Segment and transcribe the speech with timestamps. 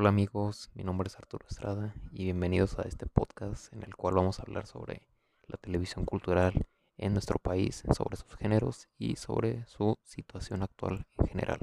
[0.00, 4.14] Hola amigos, mi nombre es Arturo Estrada y bienvenidos a este podcast en el cual
[4.14, 5.02] vamos a hablar sobre
[5.46, 6.54] la televisión cultural
[6.96, 11.58] en nuestro país, sobre sus géneros y sobre su situación actual en general.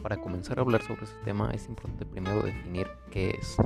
[0.00, 3.56] Para comenzar a hablar sobre este tema es importante primero definir qué es.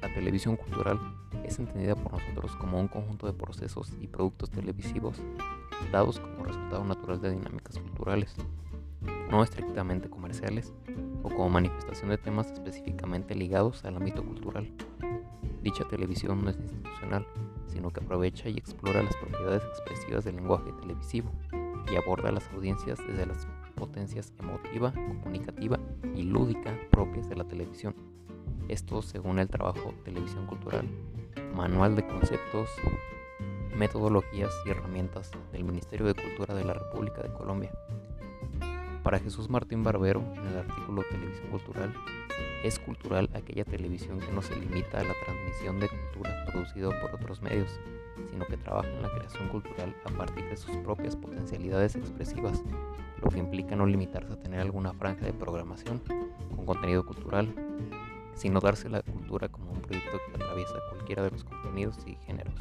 [0.00, 1.00] La televisión cultural
[1.46, 5.20] es entendida por nosotros como un conjunto de procesos y productos televisivos
[5.92, 8.34] dados como resultado natural de dinámicas culturales,
[9.30, 10.72] no estrictamente comerciales
[11.22, 14.70] o como manifestación de temas específicamente ligados al ámbito cultural.
[15.62, 17.26] Dicha televisión no es institucional,
[17.66, 21.30] sino que aprovecha y explora las propiedades expresivas del lenguaje televisivo
[21.90, 25.78] y aborda a las audiencias desde las potencias emotiva, comunicativa
[26.14, 27.94] y lúdica propias de la televisión.
[28.68, 30.88] Esto según el trabajo Televisión Cultural,
[31.54, 32.68] Manual de Conceptos,
[33.76, 37.70] Metodologías y Herramientas del Ministerio de Cultura de la República de Colombia.
[39.04, 41.94] Para Jesús Martín Barbero, en el artículo Televisión Cultural,
[42.64, 47.14] es cultural aquella televisión que no se limita a la transmisión de cultura producida por
[47.14, 47.78] otros medios,
[48.32, 52.64] sino que trabaja en la creación cultural a partir de sus propias potencialidades expresivas,
[53.22, 56.02] lo que implica no limitarse a tener alguna franja de programación
[56.56, 57.54] con contenido cultural,
[58.36, 62.54] sino darse la cultura como un proyecto que atraviesa cualquiera de los contenidos y géneros.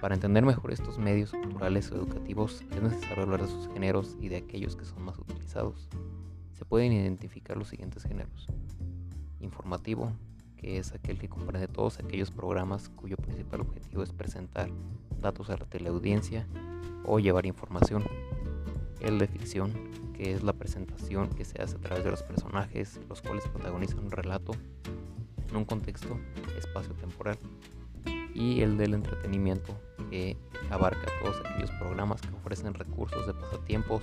[0.00, 4.28] Para entender mejor estos medios culturales o educativos es necesario hablar de sus géneros y
[4.28, 5.88] de aquellos que son más utilizados.
[6.54, 8.46] Se pueden identificar los siguientes géneros.
[9.40, 10.12] Informativo,
[10.56, 14.70] que es aquel que comprende todos aquellos programas cuyo principal objetivo es presentar
[15.20, 16.46] datos a la teleaudiencia
[17.04, 18.04] o llevar información.
[19.00, 19.72] El de ficción,
[20.16, 24.00] que es la presentación que se hace a través de los personajes, los cuales protagonizan
[24.00, 24.52] un relato
[25.50, 26.18] en un contexto
[26.58, 27.38] espacio-temporal.
[28.34, 29.74] Y el del entretenimiento,
[30.10, 30.36] que
[30.70, 34.02] abarca todos aquellos programas que ofrecen recursos de pasatiempos,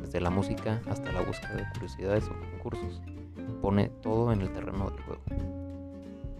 [0.00, 3.00] desde la música hasta la búsqueda de curiosidades o concursos.
[3.60, 5.61] Pone todo en el terreno del juego.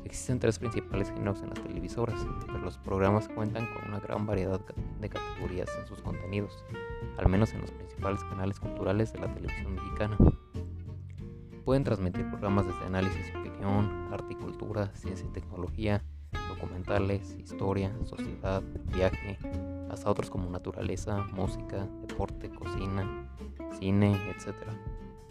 [0.05, 4.61] Existen tres principales géneros en las televisoras, pero los programas cuentan con una gran variedad
[5.01, 6.65] de categorías en sus contenidos,
[7.19, 10.19] al menos en los principales canales culturales de la televisión mexicana.
[11.65, 16.03] Pueden transmitir programas desde análisis y opinión, arte y cultura, ciencia y tecnología,
[16.49, 18.63] documentales, historia, sociedad,
[18.95, 19.39] viaje,
[19.91, 23.29] hasta otros como naturaleza, música, deporte, cocina,
[23.79, 24.55] cine, etc.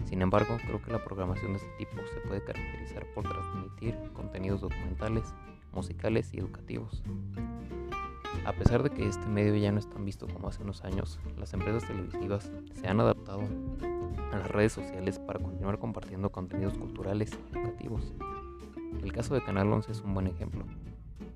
[0.06, 4.62] Sin embargo, creo que la programación de este tipo se puede caracterizar por transmitir contenidos
[4.62, 5.34] documentales,
[5.74, 7.04] musicales y educativos.
[8.46, 11.20] A pesar de que este medio ya no es tan visto como hace unos años,
[11.38, 13.42] las empresas televisivas se han adaptado
[14.32, 18.14] a las redes sociales para continuar compartiendo contenidos culturales y educativos.
[19.04, 20.66] El caso de Canal 11 es un buen ejemplo.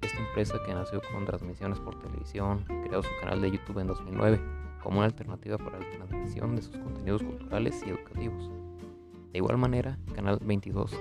[0.02, 4.42] Esta empresa que nació con transmisiones por televisión creó su canal de YouTube en 2009
[4.82, 8.50] como una alternativa para la transmisión de sus contenidos culturales y educativos.
[9.32, 10.92] De igual manera, Canal 22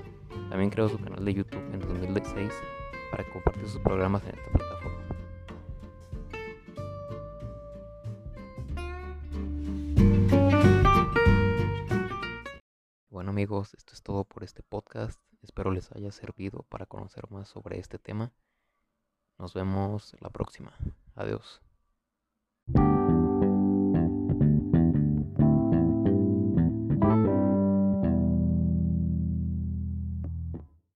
[0.48, 2.50] también creó su canal de YouTube en 2016
[3.10, 5.04] para compartir sus programas en esta plataforma.
[13.10, 15.20] Bueno amigos, esto es todo por este podcast.
[15.42, 18.32] Espero les haya servido para conocer más sobre este tema.
[19.38, 20.72] Nos vemos la próxima.
[21.16, 21.60] Adiós.